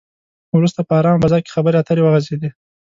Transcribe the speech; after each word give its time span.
وروسته 0.55 0.79
په 0.87 0.93
ارامه 0.99 1.21
فضا 1.23 1.37
کې 1.43 1.53
خبرې 1.55 1.77
اترې 1.79 2.01
وغځېدې. 2.03 2.49